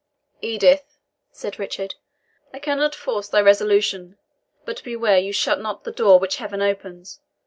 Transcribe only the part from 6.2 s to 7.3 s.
Heaven opens.